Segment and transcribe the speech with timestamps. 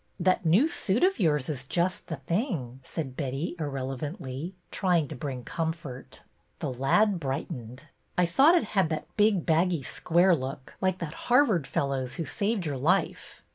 [0.29, 5.43] ''That new suit of yours is just the thing," said Betty, irrelevantly, trying to bring
[5.43, 6.23] comfort.
[6.57, 7.83] The lad brightened.
[8.17, 12.65] I thought it had that big, baggy, square look, like that Harvard fellow's who saved
[12.65, 13.43] your life."